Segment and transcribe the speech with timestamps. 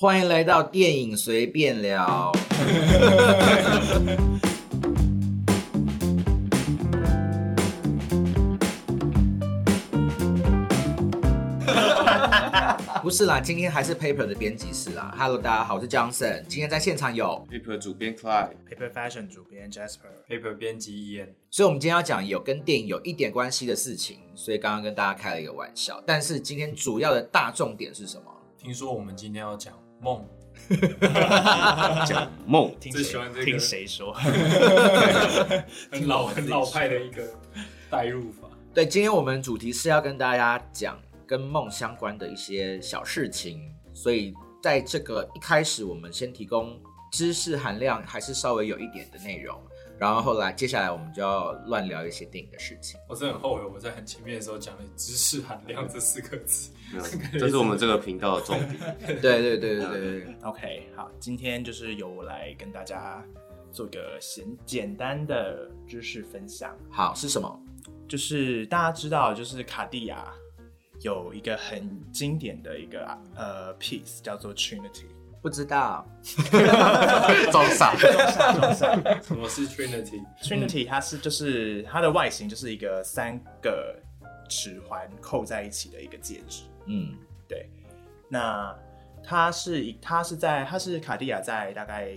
[0.00, 2.30] 欢迎来到电影随便聊。
[13.02, 15.12] 不是啦，今天还是 Paper 的编辑室啦。
[15.18, 16.44] Hello，大家好，我是 Johnson。
[16.46, 26.00] 今天在现场有，Paper 主编 Clyde，Paper Fashion 主编 Jasper，Paper 编辑 Ian，所以我们今天要讲有跟电影有一点关系的事情，所以刚刚跟大家开了一个玩笑。
[26.06, 28.32] 但是今天主要的大重点是什么？
[28.56, 30.24] 听说我们今天要讲梦，
[32.06, 34.12] 讲梦，听最喜欢这个听谁说？
[35.90, 37.22] 很老很老派的一个
[37.90, 38.48] 代入法。
[38.72, 43.60] 对，今天我们主题是要跟大家讲跟梦相关的一些小事情，
[43.92, 46.78] 所以在这个一开始，我们先提供
[47.10, 49.60] 知识含量还是稍微有一点的内容，
[49.98, 53.00] 然后后来接下来我们就要乱聊一些电影的事情。
[53.08, 56.70] 我真的很后悔我在很前面的时候讲了“知识含量”这四个字。
[57.38, 58.76] 这是我们这个频道的重点。
[59.20, 63.22] 对对对对对对， OK，好，今天就是由我来跟大家
[63.72, 66.76] 做个简简单的知识分享。
[66.90, 67.60] 好是什么？
[68.08, 70.32] 就是大家知道，就是卡地亚
[71.02, 75.04] 有一个很经典的一个呃 piece 叫做 Trinity。
[75.40, 76.04] 不知道，
[77.52, 78.92] 装傻装傻。
[79.22, 83.96] 什么是 Trinity？Trinity 它是就是它的外形就是一个三个
[84.48, 86.62] 指环扣在一起的一个戒指。
[86.88, 87.14] 嗯
[87.46, 87.68] 对，
[88.28, 88.76] 那
[89.22, 92.10] 它是一它是在它是卡地亚在大概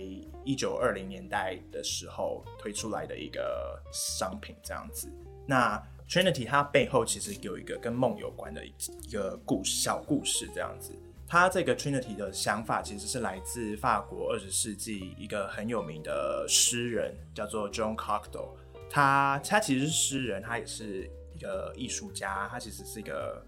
[0.44, 5.08] 一九二零年代的时候推出来的一个商品，这样子。
[5.46, 10.92] 那 Trinity 它背后其实有一个跟梦有关的一个故事小故事，这样子。
[11.26, 18.50] 它这个 Trinity 的想法其实是来自法国二十世纪一个很有名的诗人，叫做 John Cocteau。
[18.90, 23.42] 他他其实是诗人，他也是一个艺术家，他其实是一个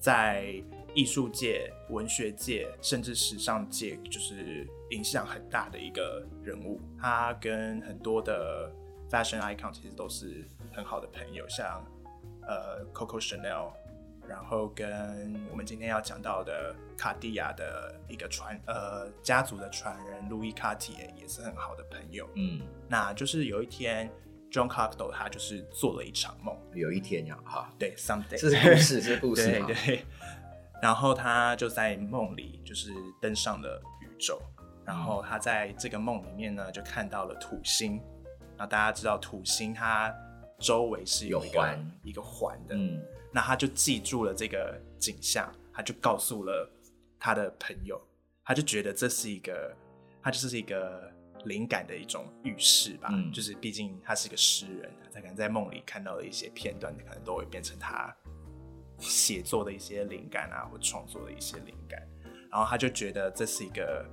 [0.00, 0.60] 在
[0.94, 6.80] 艺术界、文学界，甚至时尚界，就是影响很大的一个人物。
[6.98, 8.72] 他跟很多的
[9.08, 11.84] fashion icon 其实都是很好的朋友，像
[12.42, 13.70] 呃 Coco Chanel，
[14.26, 22.28] 然后跟我们今天要讲到的卡地亚的一个传呃家族的传人 Louis Cartier 也是很好的朋友。
[22.34, 24.10] 嗯，那就是有一天
[24.50, 30.04] ，John Cocteau 他就是做了一场梦，有一天呀，哈，对，someday，这是故事， 这是故事对。
[30.82, 34.40] 然后他就在梦里，就是登上了宇宙。
[34.84, 38.00] 然后他在这个梦里面呢，就看到了土星。
[38.56, 40.12] 那大家知道土星它
[40.58, 41.90] 周围是有一个有环。
[42.02, 43.00] 一个环的，嗯。
[43.32, 46.68] 那他就记住了这个景象，他就告诉了
[47.18, 48.00] 他的朋友，
[48.42, 49.72] 他就觉得这是一个，
[50.22, 51.12] 他就是一个
[51.44, 53.08] 灵感的一种预示吧。
[53.12, 58.14] 嗯就是毕竟他是一个诗人，他可能在梦里看到的一些片段，可能都会变成他
[58.98, 62.00] 写作的一些灵感啊，或创作的一些灵感。
[62.50, 64.04] 然后他就觉得这是一个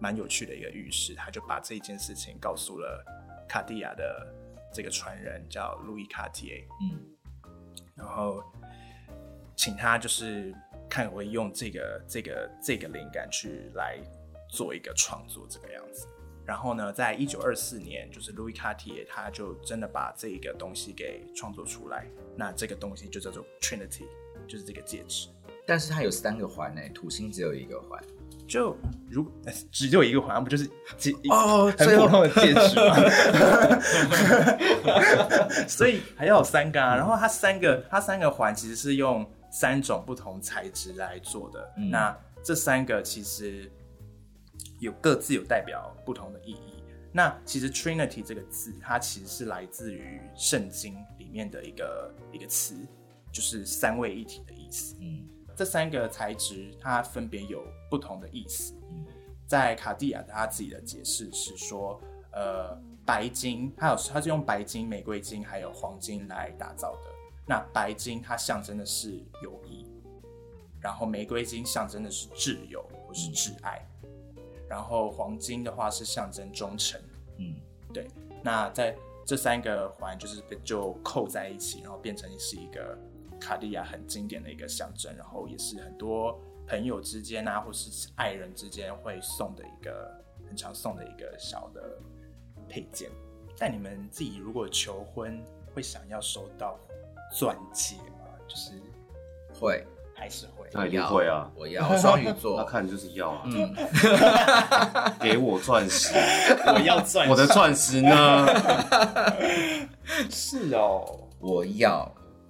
[0.00, 3.04] 蛮有趣的一个预示，他就把这件事情告诉了
[3.48, 4.34] 卡地亚的
[4.72, 6.66] 这个传人，叫路易卡提耶。
[6.82, 7.00] 嗯
[7.94, 8.42] 然后
[9.54, 10.52] 请他就是
[10.88, 13.98] 看我用这个这个这个灵感去来
[14.52, 16.06] 做一个创作这个样子。
[16.44, 22.06] 然后呢，在一九二四年，就是 Louis Cartier 他就真的把这个东西给创作出来。
[22.36, 24.06] 那这个东西就叫做 Trinity，
[24.46, 25.28] 就是这个戒指。
[25.64, 28.02] 但是它有三个环呢，土星只有一个环。
[28.48, 28.76] 就
[29.08, 30.68] 如呃 只有一个环，不就是
[30.98, 32.96] 戒哦很普通的戒指吗？
[35.68, 36.96] 所以还要有三个啊。
[36.96, 41.72] 然后它三个，它三个环其实是用三种不同材质来做的。
[41.76, 43.70] 嗯那这三个其实
[44.82, 46.82] 有各自有代表不同的意义。
[47.12, 52.74] 那其实 Trinity 这个字，它其实是来自于圣经里面的一个一个词，
[53.30, 54.96] 就是三位一体的意思。
[55.00, 58.74] 嗯这三个材质它分别有不同的意思。
[58.90, 59.06] 嗯
[59.46, 62.00] 在卡地亚他自己的解释是说，
[62.32, 67.00] 呃，白金，它有它是用白金、玫瑰金还有黄金来打造的。
[67.46, 69.86] 那白金它象征的是友谊，
[70.80, 73.86] 然后玫瑰金象征的是挚友或是挚爱，
[74.72, 76.98] 然后黄金的话是象征忠诚。
[77.36, 77.56] 嗯
[77.92, 78.08] 对，
[78.42, 78.96] 那在
[79.26, 82.98] 这三个环就是被就扣在一起，然后变成是一个
[83.38, 90.10] 卡地亚很经典的一个象征，然后也是很多朋友之间啊，或是爱人之间会送的一个
[90.48, 91.98] 很常送的一个小的
[92.66, 93.10] 配件。
[93.58, 95.38] 但你们自己如果求婚，
[95.74, 96.78] 会想要收到
[97.30, 98.24] 钻戒吗？
[98.48, 98.72] 就是
[99.60, 99.84] 会，
[100.22, 100.68] 还是会？
[100.72, 102.62] 那一定会啊，我要我双鱼那座。
[102.70, 103.74] 看就是要啊，嗯，
[105.20, 106.14] 给我钻石，
[106.64, 108.46] 我要钻我的钻石呢？
[110.30, 111.04] 是哦，
[111.40, 112.08] 我要。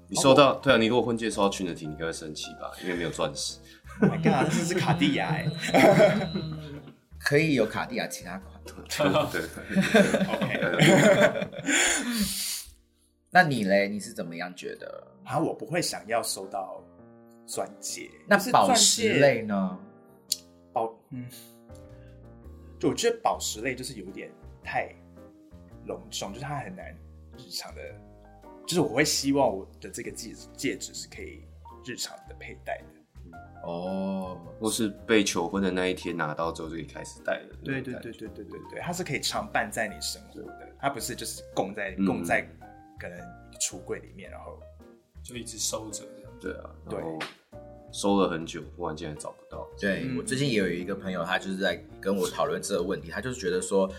[0.09, 2.71] 你收到对啊，你如果婚戒收到 Trinity，你应该会生气吧？
[2.83, 3.57] 因为没有钻石。
[4.03, 5.47] Oh my god，这是卡地亚哎。
[7.19, 8.53] 可以有卡地亚其他款。
[9.33, 9.41] 对对
[10.29, 11.49] OK，
[13.31, 13.89] 那你嘞？
[13.89, 15.03] 你是怎么样觉得？
[15.25, 16.83] 啊，我不会想要收到
[17.47, 18.11] 钻戒。
[18.29, 19.79] 那是宝石类呢？
[20.73, 21.27] 宝，嗯，
[22.79, 24.31] 就我觉得宝石类就是有点
[24.62, 24.94] 太
[25.87, 26.97] 隆重，就是它很难
[27.37, 27.81] 日常的，
[28.67, 31.44] 就是我会希望我的这个戒指戒指是可以
[31.85, 32.85] 日常的佩戴的。
[33.65, 37.56] 哦，或是被求婚的那一天拿到之后就可以开始戴了。
[37.62, 42.43] 对对对对对对对，它是可以常伴在你生活的，它不是就是供在嗯供在
[42.99, 43.19] 可能
[43.61, 44.59] 橱柜里面，然后
[45.23, 46.05] 就一直收着。
[46.43, 47.19] 对啊，对然后
[47.93, 49.69] 收了很久，忽然间找不到。
[49.79, 53.91] 对、嗯我最近也有一个朋友，他就是在跟我讨论这个问题，他就是觉得说，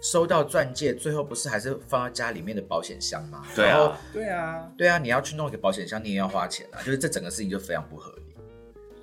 [0.00, 3.44] 收到钻戒最后不是还是放在家里面的保险箱吗？
[3.56, 8.27] 对啊，对啊，对啊，你要去弄一个保险箱，你也要花钱啊，就是这整个事情就非常不合理。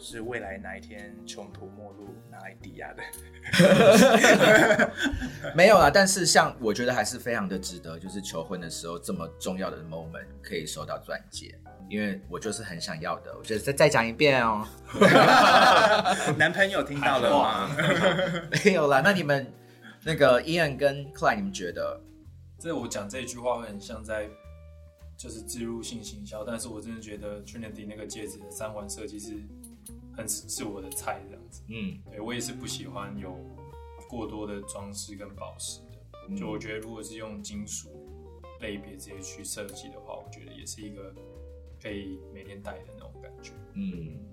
[0.06, 3.02] 是未来哪一天穷途末路拿来抵押的。
[5.56, 11.58] 没有啦，但是像我觉得还是非常的值得，就是求婚的时候这么重要的 moment 可以收到钻戒，
[11.90, 13.36] 因为我就是很想要的。
[13.36, 14.68] 我觉得再再讲一遍哦
[16.38, 17.76] 男朋友听到了吗？
[18.64, 19.02] 没有啦。
[19.04, 19.52] 那你们
[20.04, 22.00] 那个 Ian 跟 Clay，你们觉得？
[22.60, 24.30] 这我讲这句话会很像在
[25.18, 29.34] 就是植入性行销，但是我真的觉得 Trinity 那个戒指的三环设计是
[30.16, 31.62] 很是我的菜这样子。
[31.68, 33.36] 嗯，对我也是不喜欢有
[34.10, 36.36] 过多的装饰跟宝石的。
[36.36, 37.90] 就我觉得，如果是用金属
[38.62, 41.14] 类别直接去设计的话，我觉得也是一个
[41.82, 43.52] 可以每天戴的那种感觉。
[43.74, 44.26] 嗯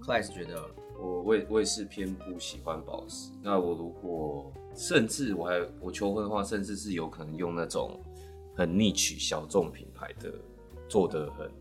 [0.00, 3.30] ，Klein 是觉得，我我也我也是偏不喜欢宝石。
[3.42, 8.00] 那我如果甚至我还我求婚的话，甚至是有可能用那种
[8.56, 10.32] 很 niche 小众品牌的，
[10.88, 11.52] 做的很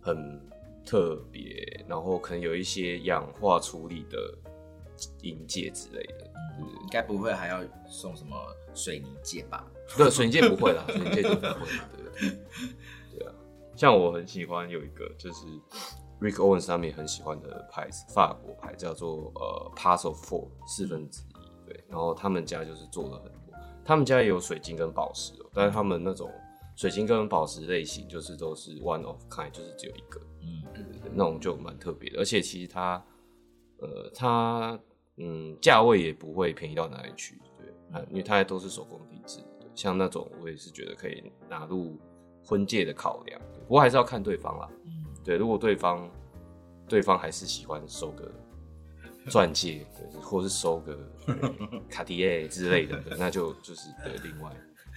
[0.00, 0.40] 很
[0.84, 4.38] 特别，然后可能有一些氧化处理的
[5.22, 6.30] 银戒之类的。
[6.82, 8.36] 应该不会还要送什么
[8.74, 9.66] 水泥戒吧？
[9.96, 12.38] 对，水泥戒不会啦， 水泥戒就不会啦，对对对
[13.18, 13.34] 对啊。
[13.74, 15.46] 像我很喜欢有一个就是
[16.20, 21.84] Rick Owens 上面很喜欢的牌子，法国牌叫做呃 Pass of Four 四分之一，对。
[21.88, 26.30] 然后他们家就是做了很多，他们家也有水晶跟宝石哦，但是他们那种
[26.76, 33.04] 水晶跟宝石类型就是都是 one of kind，就是只有一个，嗯，对对对，那种就蛮特别的，而且其实它，
[33.78, 34.78] 呃，它
[35.16, 37.66] 嗯价位也不会便宜到哪里去，对，
[37.96, 39.38] 啊因为它都是手工定制
[39.74, 41.98] 像那种我也是觉得可以纳入
[42.44, 45.04] 婚戒的考量，不过还是要看对方啦，嗯。
[45.24, 46.10] 对，如果对方
[46.86, 48.30] 对方还是喜欢收个
[49.30, 50.98] 钻戒，对，或是收个
[51.88, 54.52] 卡地亚之类的，那就就是对另外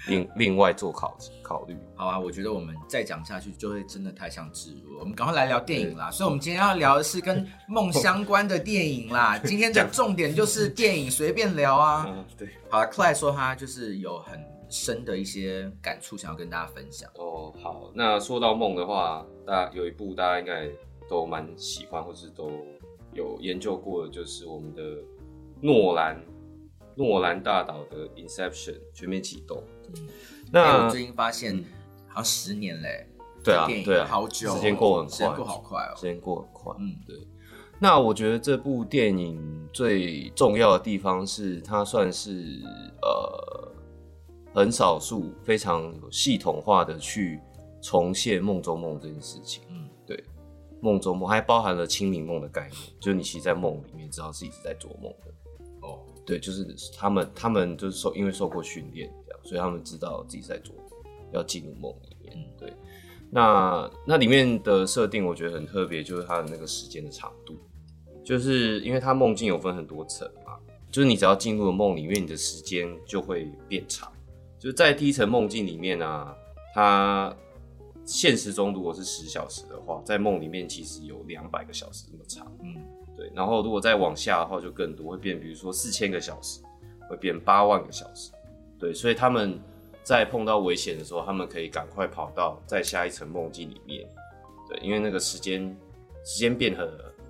[0.07, 4.99] 另另外做考考虑，好啊，我觉得我们再讲下去就会真的太像植入了。
[4.99, 9.38] 我们赶快来聊电影啦，所以我们今天要聊的是跟 梦相关的电影啦。
[9.39, 12.05] 今天的重点就是电影，随便聊啊。
[12.07, 12.47] 嗯，对。
[12.69, 14.39] 好了，Clay 说他就是有很
[14.69, 17.09] 深的一些感触，想要跟大家分享。
[17.15, 20.69] 哦，好，那说到梦的话，大家有一部大家应该
[21.09, 22.51] 都蛮喜欢，或是都
[23.13, 24.83] 有研究过的，就是我们的
[25.61, 26.21] 诺兰
[26.95, 29.63] 诺兰大导的《Inception》全面启动。
[29.95, 30.01] 哎
[30.51, 31.66] 那我最近发现嗯
[32.07, 33.07] 好像十年嘞、
[33.44, 37.16] 对啊对啊好久哦、时间过很快时间过好快哦、时间过很快，嗯对。
[37.80, 42.59] 那我觉得这部电影最重要的地方是，它算是
[43.04, 43.71] 呃
[44.52, 47.40] 很少数非常有系统化的去
[47.80, 49.61] 重现梦中梦这件事情。
[49.69, 50.23] 嗯，对，
[50.81, 55.31] 梦中梦还包含了清明梦的概念，就是你其实在梦里面知道自己是在做梦的。
[55.81, 56.66] 哦，对，就是
[56.97, 59.07] 他们他们就是受因为受过训练
[59.47, 60.75] 所以他们知道自己在做，
[61.31, 62.35] 要进入梦里面。
[62.35, 62.73] 嗯对，
[63.31, 67.56] 那那里面的设定我觉得很特别，就是它的那个时间的长度，
[68.25, 70.57] 就是因为它梦境有分很多层嘛，
[70.92, 74.11] 就是你只要进入了梦里面，你的时间就会变长。
[74.59, 76.35] 就是在第一层梦境里面啊，
[76.73, 77.33] 它
[78.04, 82.51] 现实中如果是十小时的话，在梦里面其实有两百个小时那么长。
[82.63, 82.75] 嗯，
[83.16, 86.59] 对，然后如果再往下的话就更多，会变，比如说四千个小时，
[87.09, 88.31] 会变八万个小时。
[88.80, 89.60] 对，所以他们
[90.04, 94.07] 在碰到危险的时候，他们可以赶快跑到在下一层梦境里面。
[94.69, 95.76] 对，因为那个时间
[96.24, 96.88] 时间变很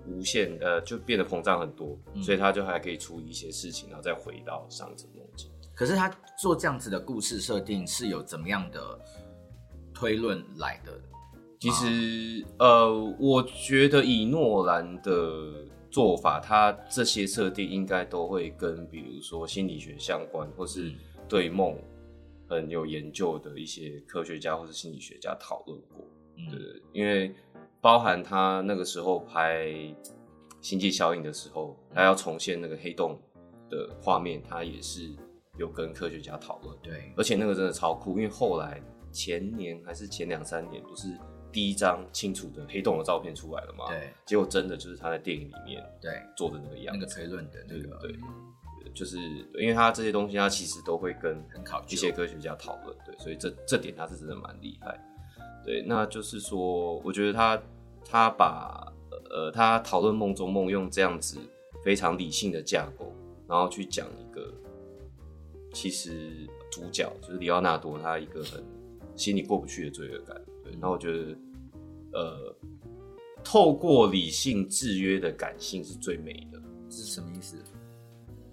[0.07, 5.49] 无限，呃，就变得膨胀很多，所以他就还可以处理一些事情，然后再回到上一层梦境。
[5.75, 8.99] 可是他做这样子的故事设定是有怎么样的
[9.93, 10.91] 推论来的？
[11.59, 20.93] 其实，呃，我觉得以诺兰的做法，他这些设定应该都会跟比如说心理学相关，或是
[21.27, 21.77] 对梦
[22.49, 26.05] 很有研究的一些科学家或是心理学家讨论过。
[26.37, 27.33] 嗯对对，因为
[27.81, 29.65] 包含他那个时候拍
[30.61, 33.19] 《星际效应的时候，他要重现那个黑洞
[33.69, 35.15] 的画面，他也是
[35.57, 36.77] 有跟科学家讨论。
[36.81, 38.81] 对，而且那个真的超酷，因为后来
[39.11, 41.07] 前年还是前两三年，不是
[41.51, 43.85] 第一张清楚的黑洞的照片出来了吗？
[43.87, 46.99] 对，结果真的就是他在电影里面对，做的那个样子。
[46.99, 48.19] 那个推论的那个，对对，
[48.97, 49.19] 就是
[49.59, 54.99] 因为他这些东西，他其实都会跟很考一些科学家讨论，对，所以这这点他是真的蛮厉害。
[55.63, 57.61] 对，那就是说，我觉得他
[58.03, 58.91] 他把
[59.29, 61.37] 呃他讨论梦中梦用这样子
[61.83, 63.13] 非常理性的架构，
[63.47, 64.51] 然后去讲一个
[65.73, 68.63] 其实主角就是里奥纳多他一个很
[69.15, 70.41] 心里过不去的罪恶感。
[70.63, 71.37] 对，那我觉得
[72.13, 72.55] 呃
[73.43, 76.59] 透过理性制约的感性是最美的。
[76.89, 77.57] 这是什么意思？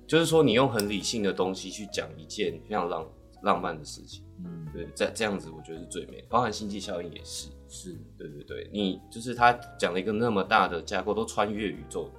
[0.06, 3.06] 就是说，你用很理性的东西去讲一件非常浪
[3.42, 12.10] 浪漫的事情，嗯，对，这这样子我觉得是最美，包含星际效应也是，是，对对对，你就是他讲了一个那么大的架构，都穿越宇宙，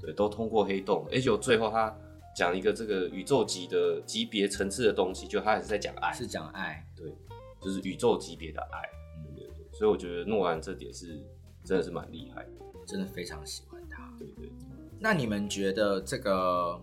[0.00, 1.96] 对，都通过黑洞，而且最后他
[2.34, 7.12] 讲一个这个宇宙级的级别层次的东西，就他还是在讲爱，是讲爱，对，
[7.60, 8.82] 就是宇宙级别的爱，
[9.34, 11.20] 对对对，所以我觉得诺兰这点是
[11.64, 12.50] 真的是蛮厉害的，
[12.86, 14.12] 真的非常喜欢他。
[14.18, 14.50] 对对。
[15.00, 16.80] 那你们觉得这个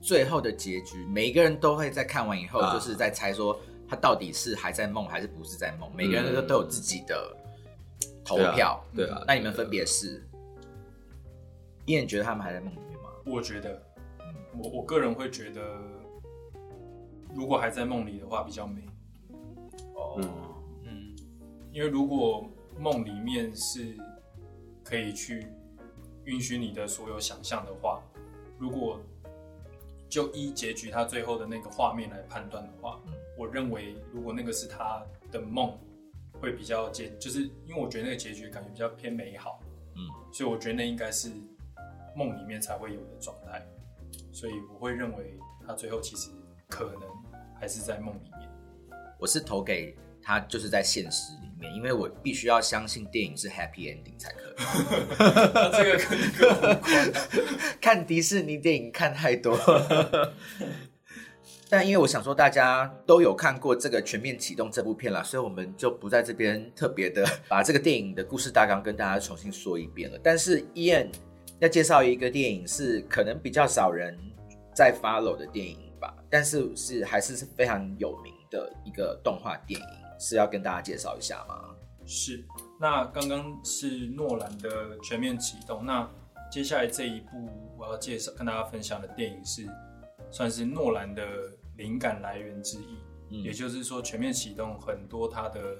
[0.00, 5.90] 最后的结局，每一个人都会在看完以后，啊就是在猜说他到底是还在梦还是不是在梦？
[5.94, 7.36] 每个人都都有自己的
[8.24, 8.82] 投票。
[8.94, 10.22] 对啊，那你们分别是？
[11.86, 13.08] 依然觉得他们还在梦里面吗？
[13.24, 13.82] 我觉得，
[14.56, 15.78] 我我个人会觉得，
[17.34, 18.82] 如果还在梦里的话比较美。
[19.94, 20.20] 哦，
[20.84, 21.16] 嗯，
[21.72, 23.96] 因为如果梦里面是
[24.84, 25.46] 可以去
[26.24, 28.02] 允许你的所有想象的话，
[28.58, 29.00] 如果
[30.08, 35.78] 就依结局他最后的那个画面来判断的话，嗯我认为如果那个是他的梦，
[36.40, 39.60] 会比较结，就是因为我觉得那个结局感觉比较偏美好，
[39.94, 41.30] 嗯，所以我觉得那应该是
[42.16, 43.64] 梦里面才会有的状态，
[44.32, 46.30] 所以我会认为他最后其实
[46.68, 47.02] 可能
[47.60, 48.50] 还是在梦里面。
[49.18, 49.96] 我是投给
[50.28, 54.54] 他，就是在现实里面，因为我必须要相信电影是 happy ending 才可以。
[55.72, 57.12] 这个跟这个无关。
[57.80, 59.58] 看迪士尼电影看太多，
[61.70, 70.20] 但因为我想说大家都有看过这个《全面启动》这部片了，所以我们就不在这边特别的把这个电影的故事大纲跟大家重新说一遍了。
[70.22, 71.10] 但是伊恩
[71.58, 74.14] 要介绍一个电影是可能比较少人
[74.74, 79.86] 在 follow 的电影吧，但是是还是是非常有名的一个动画电影，
[80.18, 81.74] 是要跟大家介绍一下吗？
[82.04, 82.44] 是，
[82.80, 86.08] 那刚刚是诺兰的《全面启动》，那
[86.50, 89.68] 接下来这一部我要介绍跟大家分享的电影是，
[90.30, 91.22] 算是诺兰的
[91.76, 92.98] 灵感来源之一。
[93.30, 95.76] 嗯也就是说，《全面启动》很多它的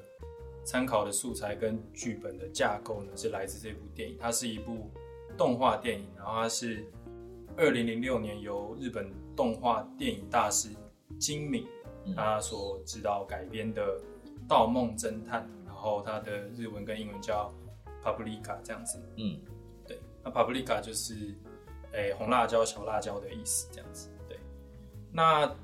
[0.64, 4.18] 参考的素材跟剧本的架构呢，是来自这部电影。
[4.21, 4.90] 它是一部
[5.35, 6.85] 动画电影，然后它是
[7.57, 10.68] 二零零六年由日本动画电影大师
[11.18, 11.66] 金敏
[12.04, 13.83] 嗯他所指导改编的
[14.49, 17.52] 《盗梦侦探》，然后它的日文跟英文叫
[18.02, 18.99] Paprika 这样子。
[19.17, 19.38] 嗯
[19.87, 21.35] 对，那 Paprika 就是
[21.93, 24.09] 诶、红辣椒、小辣椒的意思，这样子。
[24.28, 24.38] 对，
[25.12, 25.55] 那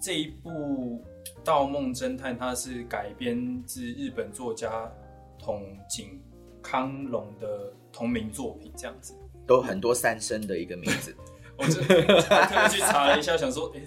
[0.00, 1.04] 这一部
[1.44, 4.90] 《盗梦侦探》它是改编自日本作家
[5.38, 6.20] 筒井
[6.62, 9.14] 康隆的同名作品，这样子。
[9.46, 11.16] 都很多三声的一个名字，
[11.56, 13.80] 我这还特别去查了一下，想说，哎、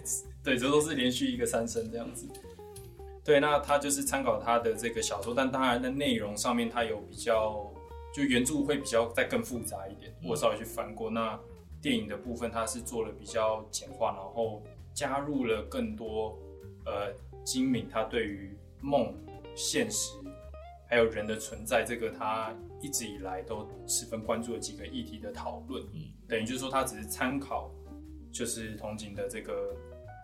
[0.43, 2.27] 对，这都是连续一个三声这样子。
[3.24, 7.72] 对，那他就是参考他的这个小说，但当然在内容上面，他有比较，
[8.13, 10.12] 就原著会比较再更复杂一点。
[10.24, 11.40] 我稍微去翻过，那
[11.82, 14.63] 电影的部分，他是做了比较简化，然后
[14.94, 16.38] 加入了更多
[16.86, 17.13] 呃
[17.44, 19.13] 精明他对于梦、
[19.56, 20.18] 现实
[20.90, 25.84] 还有人的存在这个他一直以来都十分关注的几个议题的讨论。
[25.94, 27.70] 嗯等于就是说，他只是参考
[28.32, 29.75] 就是同景的这个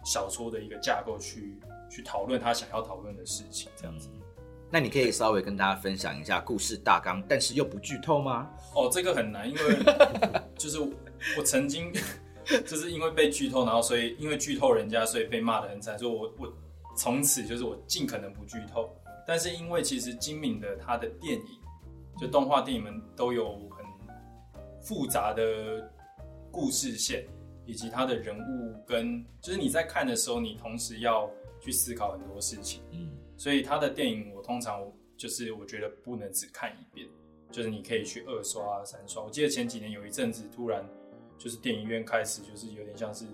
[0.07, 1.59] 小说的一个架构去
[1.89, 4.07] 去讨论他想要讨论的事情，这样子。
[4.71, 8.49] 那你可以稍微跟大家分享一下故事大纲，但是又不剧透吗？
[8.73, 9.77] 哦，这个很难，因为
[10.57, 10.79] 就是
[11.37, 11.91] 我曾经
[12.65, 16.53] 就是因为被剧透，然后所以因为剧透人家，所以被骂的很惨，所以我我
[16.95, 18.89] 从此就是我尽可能不剧透。
[19.27, 21.45] 但是因为其实精敏的他的电影，
[22.17, 23.85] 就动画电影们都有很
[24.81, 25.91] 复杂的
[26.49, 27.25] 故事线，
[27.67, 32.81] 以及他的人物跟就是你在看的时候，你同时要去思考很多事情。
[32.91, 34.81] 嗯所以他的电影我通常
[35.15, 37.07] 就是我觉得不能只看一遍，
[37.51, 39.21] 就是你可以去二刷、三刷。
[39.21, 40.83] 我记得前几年有一阵子突然
[41.37, 43.25] 就是电影院开始就是有点像是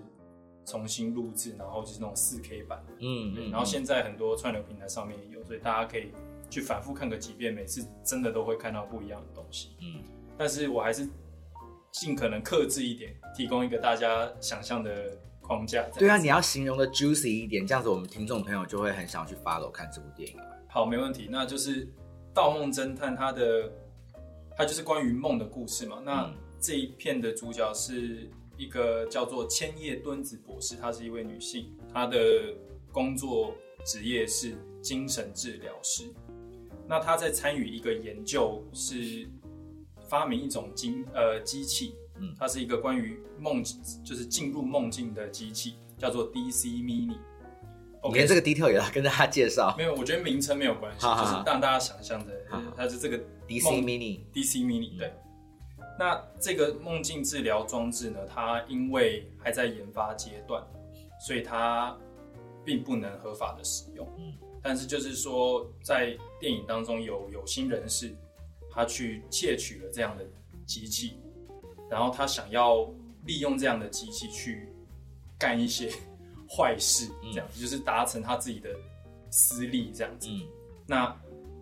[0.66, 6.10] 重新录制，然后就是那种四 K 版，嗯嗯然后现在很多串流平台上面也有，所以大家可以
[6.50, 9.70] 去反复看个几遍，每次真的都会看到不一样的东西。
[9.80, 10.02] 嗯
[10.36, 11.08] 但是我还是
[11.94, 15.80] 尽可能克制一点，提供一个大家想象的框架。
[15.96, 20.36] 对啊，你要形容的 juicy 一点，这样子我们听众朋友就会很想去 follow 看这部电影。
[20.68, 21.28] 好，没问题。
[21.30, 21.86] 那就是
[22.34, 23.72] 《盗梦侦探》，它的
[24.56, 26.02] 它就是关于梦的故事嘛。
[26.04, 32.18] 那这一片的主角是一个叫做千叶敦子博士，她是一位女性，她的
[32.90, 33.54] 工作
[33.86, 36.12] 职业是精神治疗师。
[36.88, 39.28] 那她在参与一个研究，是
[40.14, 43.64] 发明一种机呃机器，嗯，它是一个关于梦，
[44.04, 47.16] 就是进入梦境的机器，叫做 DC Mini。
[48.12, 49.74] 连这个 detail 也要跟大家介绍。
[49.76, 52.32] 没有，我觉得名称没有关系，就是让大家想象的，
[52.76, 53.18] 它是这个
[53.48, 54.20] DC Mini。
[54.32, 55.12] DC Mini 对。
[55.98, 58.20] 那这个梦境治疗装置呢？
[58.32, 60.62] 它因为还在研发阶段，
[61.26, 61.96] 所以它
[62.64, 64.08] 并不能合法的使用。
[64.16, 64.32] 嗯。
[64.62, 68.14] 但是就是说，在电影当中有有心人士，
[68.74, 70.26] 他去窃取了这样的
[70.66, 71.18] 机器，
[71.90, 72.90] 然后他想要
[73.24, 74.68] 利用这样的机器去
[75.38, 75.90] 干一些。
[76.46, 78.68] 坏事这样子，就是达成他自己的
[79.30, 80.28] 私利这样子。
[80.86, 81.12] 那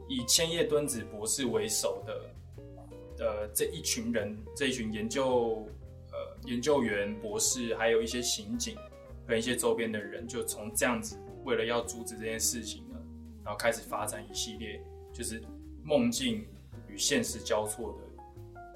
[0.07, 5.67] 以千叶敦子博士为首的呃这一群人，这一群研究
[6.11, 8.77] 呃研究员、博士，还有一些刑警
[9.27, 12.97] 跟一些周边的人，就从这样子为了要阻止这件事情呢，
[13.45, 14.83] 然后开始发展一系列
[15.15, 15.41] 就是
[15.83, 16.45] 梦境
[16.93, 18.27] 与现实交错的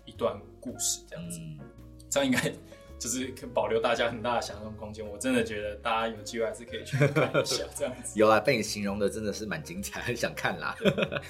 [0.05, 1.41] 一段故事这样子。
[2.11, 2.53] 这样应该。
[2.99, 8.13] 就是保留大家很大的想象空间，我真的觉得大家有机会还是可以去看一下这样子。
[8.19, 10.75] 有啊，被你形容的真的是蛮精彩，很想看啦。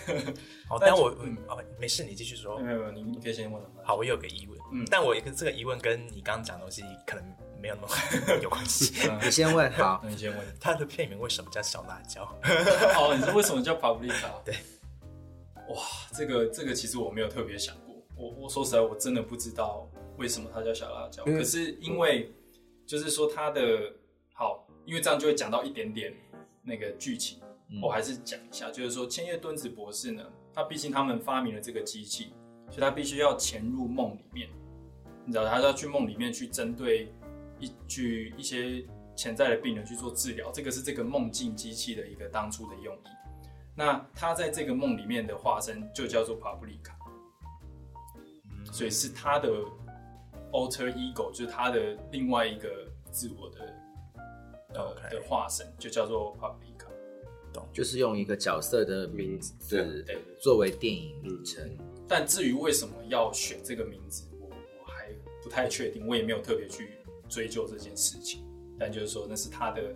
[0.70, 2.60] 好，但我嗯哦没事，你继续说。
[2.60, 3.60] 没有没有，你你可以先问。
[3.82, 7.24] 好，我有个疑问，嗯，但我一个这个疑问跟你刚刚讲的东西可能
[7.60, 9.10] 没有那么有关系。
[9.20, 10.46] 你先问，好，你先问。
[10.60, 12.22] 他的片名为什么叫小辣椒？
[12.94, 14.30] 哦，你是为什么叫 Paprika？
[14.44, 14.54] 对。
[15.68, 15.82] 哇，
[16.12, 19.88] 这个这个其实我没有特别想过，我我说实在我真的不知道。
[20.18, 21.22] 为什么它叫小辣椒？
[21.24, 22.32] 可是因为
[22.86, 23.92] 就是说它的
[24.32, 26.10] 好，因为这样就会讲到一点点
[26.62, 27.38] 那个剧情，
[27.82, 32.32] 我还是讲一下，就是说千叶敦子博士呢，他毕竟他们发明了这个机器，
[32.70, 34.48] 所以他必须要潜入梦里面，
[35.26, 37.12] 你知道，他要去梦里面去针对
[37.60, 38.82] 一具一些
[39.14, 43.08] 潜在的病人去做治疗，这个是这个梦境机器的一个当初的用意。
[43.76, 46.96] 那他在这个梦里面的化身就叫做帕布利卡，
[48.72, 49.48] 所以是他的。
[50.52, 52.68] Alter Ego 就是他的另外一个
[53.10, 53.74] 自我的
[54.74, 57.68] 呃的化身，就叫做 r i k a 懂？
[57.74, 61.76] 就是用一个角色的名字对作为电影名称。
[62.08, 65.12] 但至于为什么要选这个名字，我我还
[65.42, 66.96] 不太确定，我也没有特别去
[67.28, 68.46] 追究这件事情。
[68.78, 69.94] 但就是说，那是他的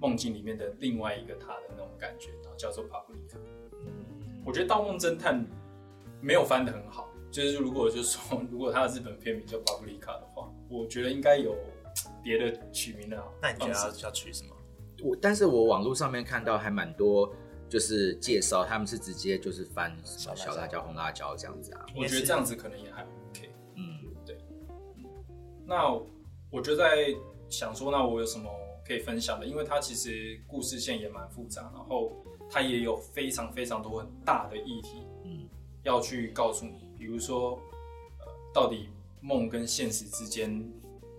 [0.00, 3.40] 梦境里面的另外一个他的那种感觉，然后叫做 r i k a
[3.86, 5.44] 嗯，我觉得《盗梦侦探》
[6.20, 7.08] 没有翻的很好。
[7.30, 11.54] 就是如果就是说，如果他的日本片名叫《巴布利卡》的话，我觉得应该有
[12.24, 13.22] 别的取名的。
[13.40, 14.56] 那你觉得要要取什么？
[15.02, 17.32] 我但是我网络上面看到还蛮多，
[17.68, 21.86] 就是介绍他们是直接就是翻小辣椒、红辣椒这样子啊。
[21.96, 23.50] 我觉得这样子可能也还 OK。
[23.76, 24.36] 嗯，对。
[25.64, 25.92] 那
[26.50, 27.14] 我就在
[27.48, 28.50] 想说，那我有什么
[28.90, 29.46] 可以分享的？
[29.46, 32.12] 因为它其实故事线也蛮复杂，然后
[32.50, 35.48] 它也有非常非常多很大的议题，嗯，
[35.84, 36.90] 要去告诉你。
[36.98, 37.52] 比如说，
[38.18, 38.88] 呃，到底
[39.20, 40.68] 梦跟现实之间，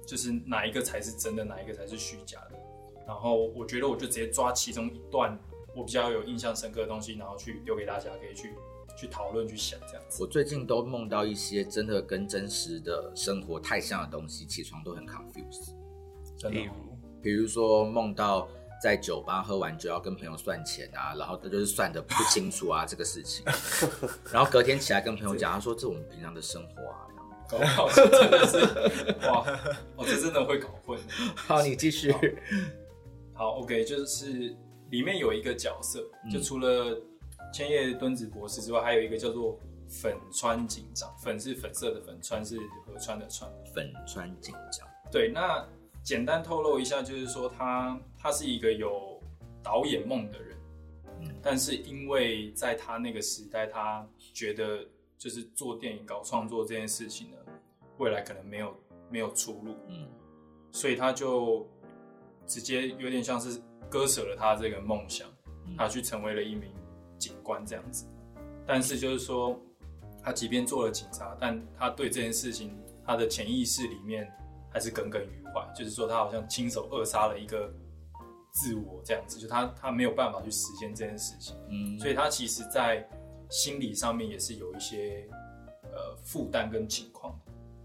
[0.05, 2.60] 就是哪一个才是真的，哪一个才是虚假的？
[3.07, 5.39] 然后我觉得我就直接抓其中一段
[5.73, 8.53] 我比较有印象深刻的东西，然后去丢给大家，可以去
[8.97, 10.21] 去讨论、去想这样子。
[10.21, 15.73] 我最近都梦到一些真的跟真实的生活太像的东西，起床都很 confused。
[16.49, 16.73] 例如，
[17.21, 18.47] 比如说梦到。
[18.81, 23.45] 在酒吧喝完酒要跟朋友算钱啊，然后他就是算的不清楚啊这个事情，
[24.34, 27.05] 然后隔天起来跟朋友讲，他说这我们平常的生活啊，
[27.47, 28.57] 搞搞 真的是
[29.27, 29.45] 哇，
[29.97, 30.99] 哦这真的会搞混。
[31.36, 32.12] 好，你继续。
[33.36, 34.55] 好，OK，就是
[34.89, 36.99] 里面有一个角色，就除了
[37.53, 44.88] 千叶敦子博士之外，还有一个叫做粉川警长，粉是粉色的粉，川是河川的川，粉川警长。
[45.12, 45.63] 对，那。
[46.04, 49.22] 简单透露一下，就是说他他是一个有
[49.62, 50.58] 导演梦的人，
[51.22, 54.84] 嗯，但是因为在他那个时代，他觉得
[55.18, 57.38] 就是做电影搞创作这件事情呢，
[58.00, 58.76] 未来可能没有
[59.12, 60.08] 没有出路，嗯，
[60.72, 61.70] 所以他就
[62.48, 65.28] 直接有点像是割舍了他这个梦想，
[65.78, 66.74] 他去成为了一名
[67.20, 68.08] 警官这样子，
[68.66, 69.56] 但是就是说
[70.24, 74.28] 他即便做了警察，但他对这件事情他的潜意识里面。
[74.71, 77.71] 还是耿耿于怀，就是说他好像亲手扼杀了一个
[78.53, 83.07] 自我这样子，就他他没有办法去实现这件事情，嗯，所以他其实，在
[83.49, 85.27] 心理上面也是有一些
[85.84, 87.38] 呃负担跟情况，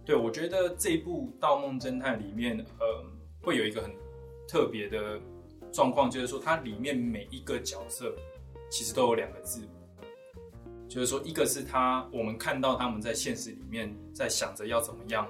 [0.05, 3.05] 对，我觉得这一部《盗梦侦探》里面，呃，
[3.43, 3.93] 会有一个很
[4.49, 5.21] 特别的
[5.73, 8.15] 状况，就是说它里面每一个角色
[8.71, 9.69] 其实都有两个字，
[10.89, 15.29] 就是说一个是他我们看到他们在现实里面在想着要怎么样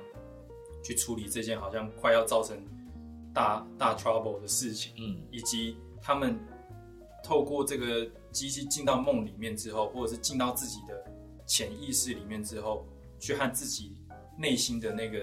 [0.87, 2.57] 去处理这件好像快要造成
[3.35, 5.21] 大大 trouble 的事情，嗯。
[5.33, 6.39] 以及他们
[7.25, 11.05] 透过这个机器进到梦里面之后，或者是进到自己的
[11.45, 12.87] 潜意识里面之后，
[13.19, 13.97] 去和自己
[14.39, 15.19] 内心的那个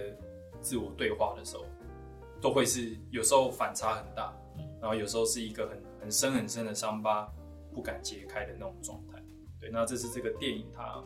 [0.62, 1.64] 自我对话的时候，
[2.42, 4.36] 都会是有时候反差很大，
[4.82, 7.32] 然后有时候是一个很很深很深的伤疤，
[7.74, 9.24] 不敢揭开的那种状态。
[9.62, 11.02] 对，那这是这个电影它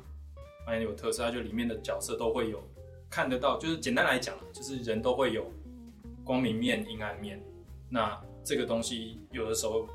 [0.66, 2.68] 蛮有特色，它就里面的角色都会有
[3.10, 5.52] 看得到，就是简单来讲，就是人都会有
[6.24, 7.42] 光明面、阴暗面。
[7.90, 9.88] 那这个东西有的时候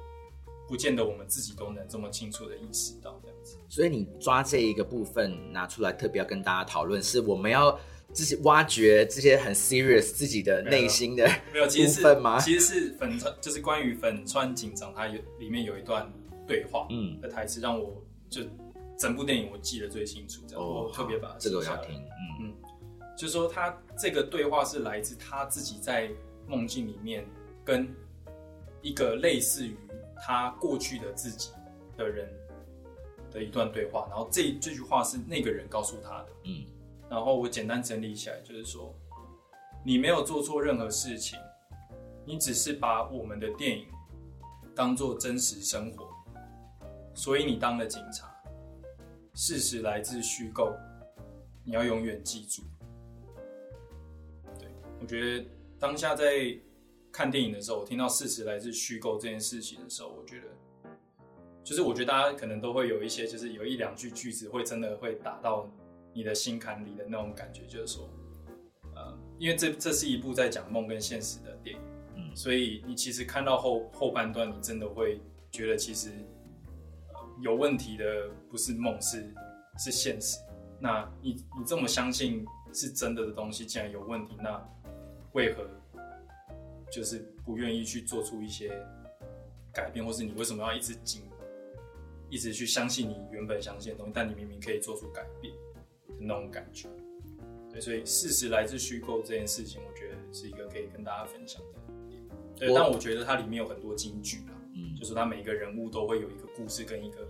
[0.69, 3.59] 不见得我们自己都能这么清楚的意识到，这样子。
[3.69, 7.79] 所以你抓这一个部分拿出来，特别要跟大家讨论，是我们要
[8.13, 16.11] 自己挖掘这些很 serious 自己的内心的没有，其实部分吗是其实是粉川，就是关于粉川警长，他有里面有一段
[16.47, 18.43] 对话，嗯的台词让我就
[18.99, 22.55] 整部电影我记得最清楚，这样、我特别把它这个我要听，嗯嗯
[23.17, 26.11] 就是说他这个对话是来自他自己在
[26.47, 27.27] 梦境里面
[27.65, 27.89] 跟
[28.81, 29.77] 一个类似于
[30.17, 31.51] 他过去的自己
[31.97, 32.29] 的人
[33.31, 36.65] 的一段对话，然后这这句话是那个人告诉他的，嗯
[37.09, 38.95] 然后我简单整理起来，就是说，
[39.85, 41.39] 你没有做错任何事情，
[42.25, 43.87] 你只是把我们的电影
[44.75, 46.09] 当做真实生活，
[47.15, 48.31] 所以你当了警察。
[49.35, 50.75] 事实来自虚构，
[51.65, 52.63] 你要永远记住。
[55.07, 56.57] 对我觉得当下在
[57.11, 60.47] 看电影的时候，我听到事实来自虚构这件事情的时候，我觉得，
[61.63, 65.69] 就是我觉得大家可能都会有一些，就是有一两句句子会真的会打到
[66.15, 68.09] 你的心坎里的那种感觉，就是说，
[68.95, 71.83] 呃，因为这这是一部在讲梦跟现实的电影，
[72.17, 76.11] 嗯所以你其实看到后后半段，你真的会觉得其实、
[77.13, 79.35] 呃有问题的不是梦，是
[79.79, 80.39] 是现实。
[80.79, 84.63] 那你你这么相信是真的的东西，既然有问题，那
[85.33, 85.67] 为何
[86.91, 88.71] 就是不愿意去做出一些
[89.73, 91.23] 改变，或是你为什么要一直紧，
[92.29, 96.89] 一直去相信你原本相信的东西，但你明明可以做出改变的那种感觉。
[97.71, 102.21] 对，所以事实来自虚构这件事情，我觉得是一个可以跟大家分享的点。
[102.55, 107.27] 对，我但我觉得它里面有很多金句啊，嗯就是它每一个人物都会有一个故事跟一个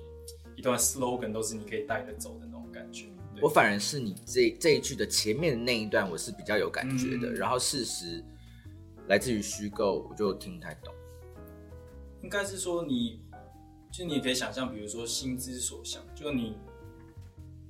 [0.56, 3.06] 一段 slogan，都是你可以带着走的那种感觉。
[3.42, 8.24] 对我反而是你这这一句的前面的那一段，我是比较有感觉的，嗯然后事实
[9.08, 10.94] 来自于虚构，我就听不太懂。
[12.22, 13.20] 应该是说你，
[13.92, 16.56] 就你也可以想象，比如说心之所向，就你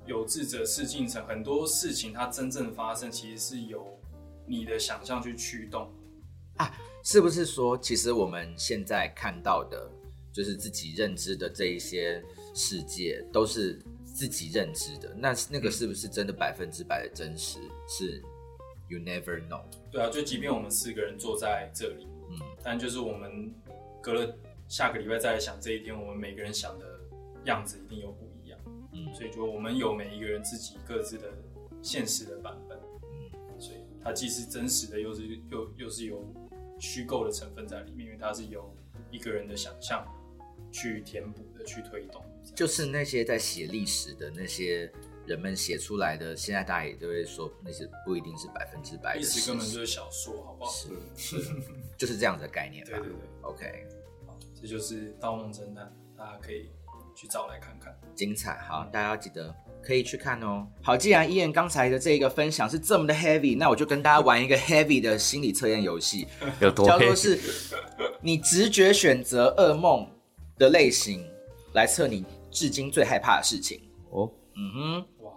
[0.04, 3.98] 有志者事竟成，很多事情它真正发生，其实是由
[4.46, 5.90] 你的想象去驱动
[6.58, 6.70] 啊。
[7.02, 9.90] 是不是说，其实我们现在看到的，
[10.32, 12.22] 就是自己认知的这一些
[12.54, 13.82] 世界，都是
[14.14, 15.14] 自己认知的？
[15.16, 17.58] 那那个是不是真的百分之百的真实？
[17.88, 18.22] 是
[18.88, 19.62] you never know。
[19.90, 23.52] 对啊，就即便我们四个人坐在这里，嗯，但就是我们
[24.00, 24.34] 隔了
[24.68, 27.00] 下个礼拜再来想这一天，我们每个人想的
[27.44, 28.58] 样子一定有不一样。
[28.92, 31.32] 嗯所以就我们有每一个人自己各自的
[31.82, 32.78] 现实的版本。
[33.02, 36.22] 嗯所以它既是真实的，又是又又是有
[36.78, 38.74] 虚构的成分在里面，因为它是由
[39.10, 40.06] 一个人的想象
[40.70, 42.22] 去填补的，去推动。
[42.54, 44.90] 就是那些在写历史的那些
[45.26, 50.72] 人们写出来的，现在大家也都会说，那些不一定是百分之百的历史根本就是小说，好不好？
[50.72, 51.52] 是是
[51.96, 52.90] 就是这样子的概念吧。
[52.90, 53.86] 对对对，OK，
[54.26, 55.84] 好，这就是《盗梦侦探》，
[56.18, 56.70] 大家可以
[57.14, 57.96] 去找来看看。
[58.14, 60.66] 精彩，好，大家要记得可以去看哦。
[60.82, 66.26] 好，既然伊恩刚才的这个分享是这么的 heavy，那我就跟大家玩一个 heavy 的心理测验游戏，
[66.60, 67.14] 有多叫做？
[67.14, 67.38] 是
[68.20, 70.06] 你直觉选择噩梦
[70.58, 71.26] 的类型
[71.74, 73.80] 来测你至今最害怕的事情。
[74.10, 75.32] 哦，嗯哼，哇，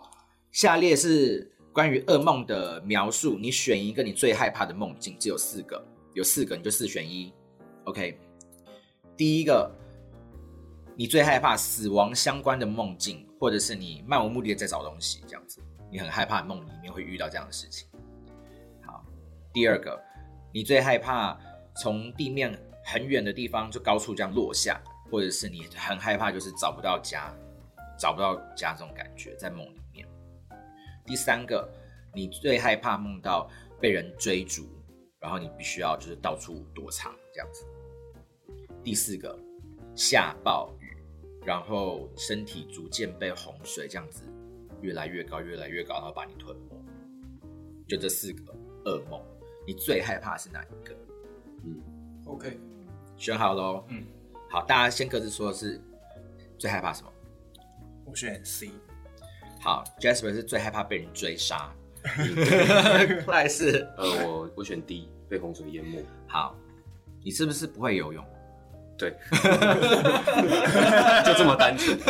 [0.51, 7.33] 下列是关于噩梦的描述，你选一个你最害怕的梦境，只有四个，有四个你就四选一。
[7.85, 8.19] OK，
[9.15, 9.71] 第一个，
[10.95, 17.87] 你最害怕死亡相关的梦境，或者是你漫无目的的在找东西，这样子，你很害怕梦里面会遇到这样的事情。
[18.85, 19.05] 好，
[19.53, 19.97] 第二个，
[20.53, 21.39] 你最害怕
[21.77, 27.33] 从地面很远的地方就高处这样落下，或者是你很害怕就是找不到家，
[27.99, 30.07] 找不到家这种感觉在梦里面。
[31.05, 31.69] 第三个，
[32.13, 34.67] 你最害怕梦到被人追逐，
[35.19, 37.65] 然后你必须要就是到处躲藏这样子。
[38.83, 39.37] 第四个，
[39.95, 40.97] 下暴雨，
[41.43, 44.23] 然后身体逐渐被洪水这样子
[44.81, 46.75] 越来越高，越来越高，然后把你吞没。
[47.87, 48.53] 就这四个
[48.85, 49.21] 噩梦，
[49.67, 50.95] 你最害怕是哪一个？
[51.63, 51.81] 嗯
[52.25, 52.59] OK，
[53.17, 53.85] 选好喽。
[53.89, 54.03] 嗯，
[54.55, 55.81] 好，大家先各自说是
[56.57, 57.11] 最害怕什么？
[58.05, 58.71] 我选 C，
[59.59, 61.69] 好，Jasper 是最害怕被人追杀，
[63.27, 66.01] 后来是呃，我我选 D，被洪水淹没。
[66.25, 66.55] 好，
[67.21, 68.25] 你是不是不会游泳？
[68.97, 69.11] 对，
[71.25, 71.99] 就这么单纯。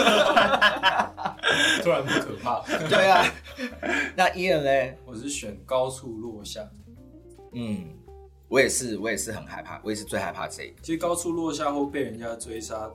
[1.81, 2.61] 突然不可怕。
[2.87, 3.25] 对啊，
[4.15, 4.93] 那 Ian 呢？
[5.03, 6.61] 我是选高处落下。
[7.53, 7.89] 嗯，
[8.47, 10.81] 我也是，我也是很害怕，我也是最害怕这个。
[10.81, 12.91] 其实高处落下或被人家追杀，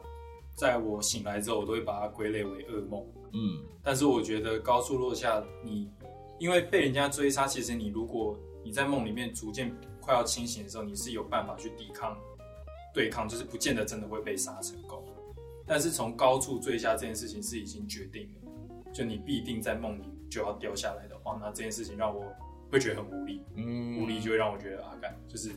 [0.55, 3.05] 在我醒来之后，我都会把它归类为噩梦。
[3.33, 5.91] 嗯但是我觉得高处落下，你
[6.39, 12.17] 因为被人家追杀，其实你如果你在梦里面逐渐快要清醒的时候，你是有办法去抵抗、
[12.95, 15.03] 对抗，就是不见得真的会被杀成功。
[15.67, 22.25] 但是从高处坠下这件事情是已经决定了，就你必定在梦里就要掉下来的话，那这件事情让我
[22.71, 25.51] 会觉得很无力，嗯无力就会让我觉得啊，干就是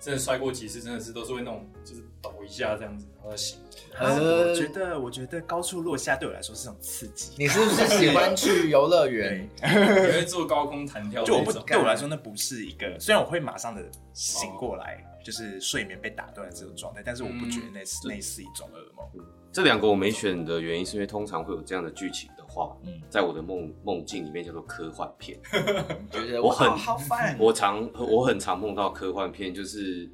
[0.00, 3.58] 真的摔过几次，真的是都是会那种就是抖一下这样子，然后醒。
[3.58, 7.34] 啊呃我觉得我觉得高处落下对我来说是种刺激。
[7.36, 9.46] 你是不是喜欢去游乐园？
[9.60, 13.82] 你会做高空弹跳就我不，对我来说，那不是一个，虽然我会马上的
[14.14, 19.26] 醒过来，就是睡眠被打断的这种状态，但是我不觉得那是那是一种噩梦。
[19.52, 25.38] 这两个我没选的原因，是因为通常会有这样的剧情的话，嗯在我的梦梦境里面叫做科幻片。
[26.12, 27.36] 觉得我很好好烦。
[27.40, 30.10] 我常我很常梦到科幻片，就是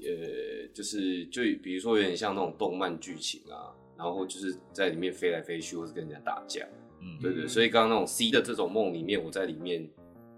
[0.00, 6.64] 呃，就是就比如说有点像那种动漫剧情啊，然后就是在里面飞来飞去，或是跟人家打架。
[7.00, 9.90] 嗯对对，所以刚刚那种 C 的这种梦里面，我在里面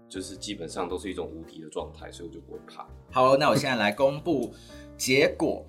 [0.09, 2.87] 就是基本上都是一种无敌的状态，所以我就不会怕。
[3.11, 4.51] 好，那我现在来公布
[4.97, 5.65] 结果。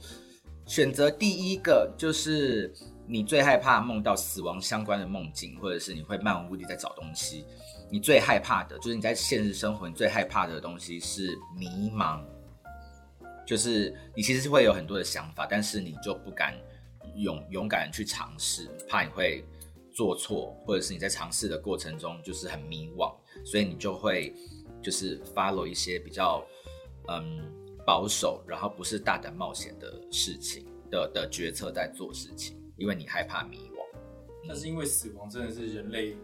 [0.68, 2.72] 选择第一个就是
[3.08, 7.44] 你最害怕梦到死亡相关的梦境，或者是你会漫无目的在找东西。
[7.88, 12.20] 你最害怕的就是你在现实生活你最害怕的东西是迷茫，
[13.46, 16.52] 就是你其实是会有很多的想法，但是你就不敢
[17.14, 19.44] 勇勇敢去尝试，怕你会
[19.94, 23.14] 做错，或者是你在尝试的过程中就是很迷惘，
[23.44, 24.34] 所以你就会
[24.82, 26.44] 就是 follow 一些比较
[27.06, 27.40] 嗯
[27.86, 33.98] 保守，然后不是大胆冒险的事情的的决策在做事情，因为你害怕迷惘。
[34.48, 36.16] 但是因为死亡真的是人类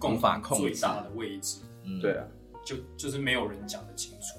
[0.00, 2.26] 共无法控制最大的位置，嗯，对啊，
[2.64, 4.38] 就就是没有人讲得清楚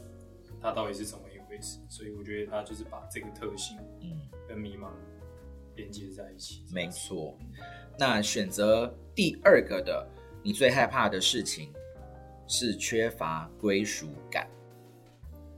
[0.62, 4.90] 它到底是怎么一回事，所以我觉得他就是把这个特性嗯，跟迷茫
[5.76, 6.66] 连接在一起。
[6.74, 7.38] 没错。
[7.98, 10.06] 那选择第二个的，
[10.44, 11.74] 你最害怕的事情
[12.46, 14.46] 是缺乏归属感。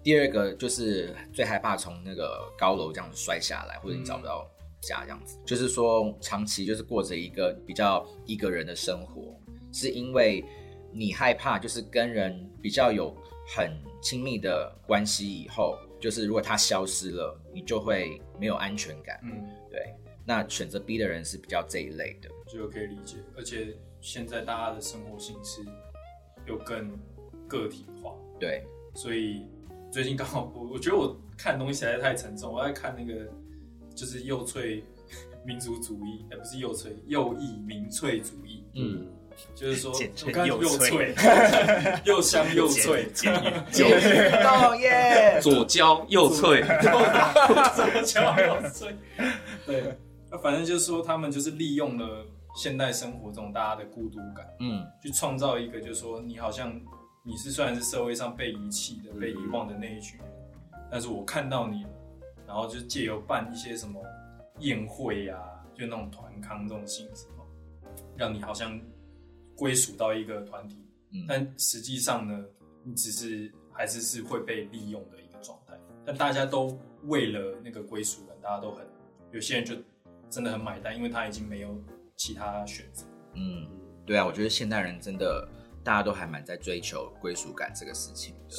[0.03, 4.47] 第二个就是最害怕从那个高楼这样摔下来，或者你找不到
[4.81, 5.37] 家这样子。
[5.45, 9.35] 就是说，长期就是过着一个比较一个人的生活，
[9.71, 10.43] 是因为
[10.91, 13.15] 你害怕就是跟人比较有
[13.47, 19.19] 很亲密的关系以后，就是如果他消失了，你就会没有安全感。
[19.23, 22.29] 嗯，对，那选择 B 的人是比较这一类的。
[22.47, 23.17] 这个可以理解。
[23.37, 25.61] 而且现在大家的生活形式
[26.45, 26.91] 又更
[27.47, 28.65] 个体化，对，
[28.95, 29.45] 所以
[29.91, 33.31] 最近刚好我我觉得我看的东西实在太沉重，我在看那个
[34.01, 34.83] 就是右粹
[35.45, 39.05] 民族主义，呃，不是右粹，右翼民粹主义，嗯，
[39.53, 43.07] 就是说简称我刚右右粹 粹，又香又脆，
[44.79, 45.39] 耶！
[45.39, 46.63] 左焦右脆，
[47.75, 48.95] 左焦右脆，
[49.67, 49.95] 对，
[50.31, 54.83] 那反正就是说他们就是利用了现代生活中大家的孤独感，嗯。
[55.01, 56.73] 去创造一个，就是说你好像
[57.23, 60.27] 你是虽然是社会上被遗弃的、被遗忘的那一群人，
[60.91, 61.89] 但是我看到你了，
[62.51, 64.03] 然后就借由办一些什么
[64.59, 65.41] 宴会呀、
[65.73, 67.47] 就那种团康这种性质哦，
[68.17, 68.77] 让你好像
[69.55, 72.43] 归属到一个团体，嗯但实际上呢，
[72.83, 75.73] 你只是还是是会被利用的一个状态。
[76.05, 78.85] 但大家都为了那个归属感，大家都很
[79.31, 79.73] 有些人就
[80.29, 81.81] 真的很买单，因为他已经没有
[82.17, 83.05] 其他选择。
[83.35, 83.65] 嗯，
[84.05, 85.47] 对啊，我觉得现代人真的
[85.85, 88.55] 大家都还蛮在追求归属感这个事情的。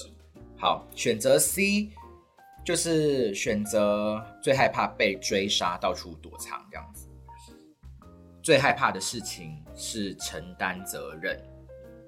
[0.57, 1.91] 好，选择 C
[2.65, 7.09] 就是选择最害怕被追杀、到处躲藏这样子。
[8.43, 11.41] 最害怕的事情是承担责任，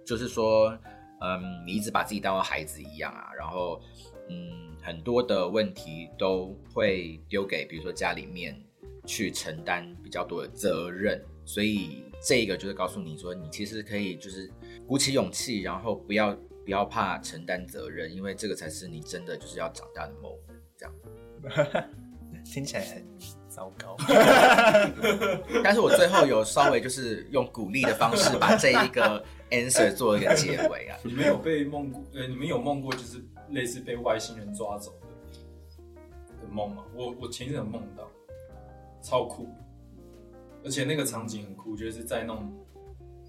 [0.05, 0.77] 就是说，
[1.21, 3.81] 嗯，你一直把自己当做孩子一样啊，然后，
[4.29, 8.61] 嗯，很多的问题都会丢给比如说家里面
[9.07, 14.53] 去承担比较多的责任，所以这个就是告诉你说，你其实可以就是
[14.88, 20.33] 鼓起勇气，然后不要不要怕承担责任，因为这个才是你真的就是要长大的梦。
[22.44, 23.07] 听起来很
[23.48, 23.96] 糟糕。
[25.62, 30.98] 但是我最后有稍微就是用鼓励的方式把这一个 answer 做一个结尾啊。
[31.02, 32.02] 你们有被梦过？
[32.14, 35.07] 呃，你们有梦过就是类似被外星人抓走的
[36.42, 36.85] 的梦吗？
[36.94, 38.11] 我我前一阵有梦到，
[39.00, 39.48] 超酷，
[40.64, 42.52] 而且那个场景很酷，就是在那种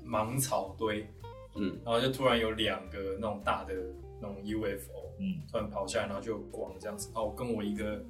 [0.04, 1.08] 芒草堆，
[1.56, 3.74] 嗯，然后就突然有两个那种大的
[4.22, 7.10] 那种 UFO，嗯，突然跑下来，然后就有光这样子。
[7.14, 8.04] 然后我跟我一个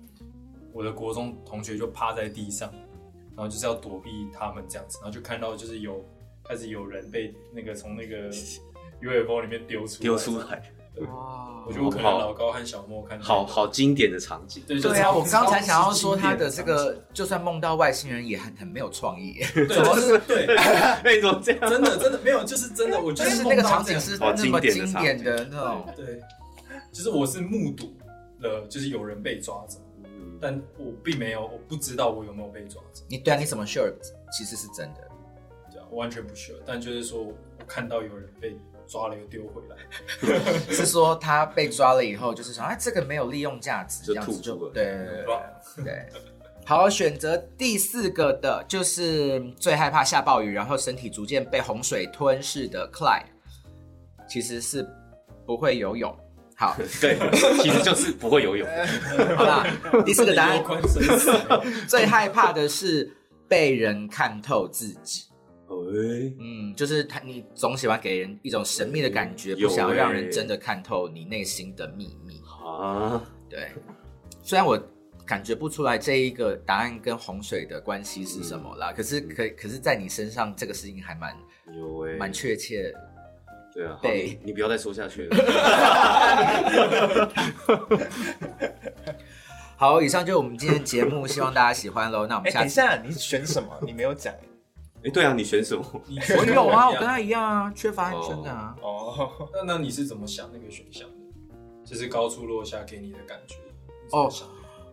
[0.72, 2.72] 我的国中同学就趴在地上，
[3.36, 6.04] 然后就是要躲避他们这样子，然后就看到就是有
[6.44, 8.30] 开始有人被那个从那个
[9.02, 11.52] UFO 里面丢出丢出来，哇。
[11.68, 14.62] 我觉得我可能老高和小莫看到好好经典的场景。
[14.68, 20.16] 对对啊，我刚才想要说他的这个，就算梦到外星人也很很没有创意，主要 是？
[20.28, 21.68] 对，对，哎，你怎么这样？
[21.68, 26.22] 真的真的没有，就是真的，我觉得是是那个场景是那么经典的那种，对，
[26.92, 27.92] 就是我是目睹
[28.42, 29.66] 了，就是有人被抓
[30.40, 33.92] 但我并没有，我不知道我有没有被抓走，你对啊，你怎么 sure
[34.32, 35.02] 其实是真的？
[35.72, 37.34] 对啊，我完全不 sure，但就是说我
[37.66, 38.56] 看到有人被
[38.88, 39.76] 抓了又丢回来，
[40.72, 45.26] 是说他被抓了以后，就是说，哎，这个没有利用价值，就这样子就对对对
[45.76, 46.06] 对对。
[46.68, 53.26] 好，选择第四个的就是最害怕下暴雨，然后身体逐渐被洪水吞噬的 Clyde，
[54.28, 54.88] 其实是
[55.46, 56.18] 不会游泳。
[56.56, 57.20] 好， 对，
[57.62, 58.68] 其实就是不会游泳。
[59.36, 59.68] 好啦，
[60.06, 60.64] 第四个答案
[61.88, 63.16] 最害怕的是
[63.48, 65.26] 被人看透自己。
[65.84, 72.42] 哎，嗯，就是他，你总喜欢给人一种神秘的感觉，有不想要让人欸真的看透你内心的秘密。
[72.64, 73.70] 啊，对，
[74.42, 74.80] 虽然我
[75.26, 81.36] 感觉不出来这一个答案跟洪水的关系是什么啦，可是可可是，在你身上这个事情还蛮
[81.76, 82.94] 有哎，蛮确切。
[83.74, 85.36] 对啊，好被你你不要再说下去了。
[89.78, 92.26] 好，以上就是我们今天的节目，希望大家喜欢喽。
[92.26, 93.78] 那我哎、们下次等一下，你选什么？
[93.86, 94.34] 你没有讲
[95.06, 95.84] 哎，对啊，你选什么？
[96.08, 98.76] 你我有啊，我跟他他一样啊，缺乏安全感啊。
[98.82, 99.50] 哦。
[99.54, 101.16] 那那你是怎么想那个选项的？
[101.86, 103.58] 就是高处落下给你的感觉
[104.12, 104.32] 哦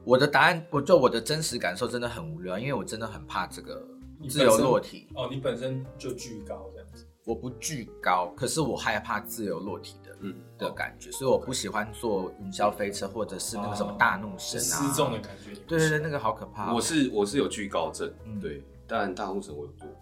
[0.04, 3.82] 我的答案，我就我的真实感受真的很无聊，因为我真的很怕这个
[4.28, 5.08] 自由落体。
[5.14, 14.64] 哦，你本身就巨高这样子，我不巨高，可是我害怕自由落体的嗯，的感觉，所以我不喜欢坐云霄飞车或者是那个什么大怒神啊。
[14.64, 15.54] 失重的感觉。
[15.68, 19.86] 对对对，那个好可怕哦、我是我是有巨高症嗯，对，但大怒神我有做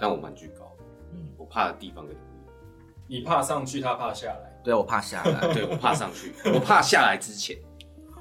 [0.00, 2.54] 但我蛮惧高的，嗯，我怕的地方跟你不一样。
[3.06, 4.60] 你怕上去，他怕下来。
[4.64, 7.56] 对我怕下来， 对我怕上去，我怕下来之前，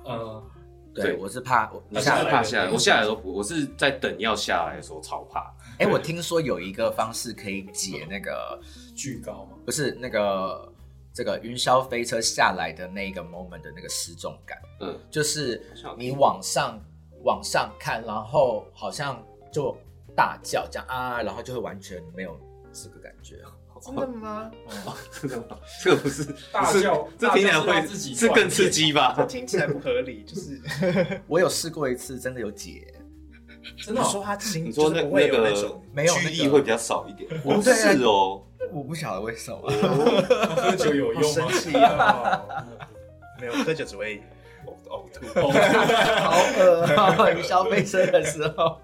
[0.05, 0.43] 嗯，
[0.93, 2.23] 对对我是怕我你下来。
[2.23, 5.53] 是怕下来，我下来都不，我是在等要下来的时候超怕。
[5.79, 8.59] 哎、我听说有一个方式可以解那个，
[8.95, 9.57] 巨高嘛。
[9.65, 10.71] 不是那个
[11.13, 16.79] 这个云霄飞车下来的那个 moment 的那个失重感，嗯，就是好像有你往上
[17.23, 19.75] 往上看，然后好像就
[20.15, 22.39] 大叫这样啊，然后就会完全没有
[22.71, 23.37] 这个感觉。
[23.83, 24.49] 真的吗？
[25.11, 25.57] 真的吗？
[25.83, 26.23] 这个不是
[26.53, 29.25] 大叫这听起来会自己是更刺激吧？
[29.27, 30.61] 听起来不合理， 就是
[31.27, 32.93] 我有试过一次，真的有解。
[33.85, 39.59] 真的哦、你说他轻，你说那就是不会有那个没有那个距离会比较少一点，哦对啊是哦，我不晓得为什么。
[39.69, 41.51] 喝酒有好用吗？
[41.51, 42.41] 神奇哦。
[43.41, 44.21] 没有喝酒只会
[44.65, 45.25] 呕呕吐。
[45.41, 47.31] 好恶啊！
[47.31, 48.79] 云霄飞车的时候。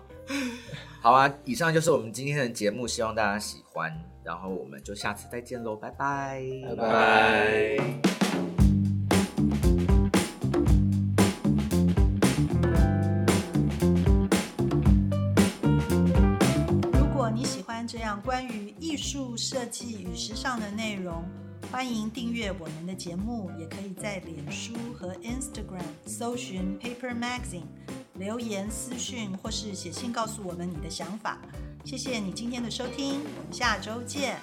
[1.01, 3.89] 好啊，以上就是我们今天的节目，希望大家喜欢，
[4.21, 7.77] 然后我们就下次再见喽，拜拜，拜拜。
[16.91, 21.23] 如果你喜欢这样关于艺术设计与时尚的内容，
[21.71, 27.63] 欢迎订阅我们的节目，也可以在脸书和 Instagram 搜寻 Paper Magazine，
[28.19, 31.37] 留言私讯或是写信告诉我们你的想法。
[31.85, 34.37] 谢谢你今天的收听，我们下周见。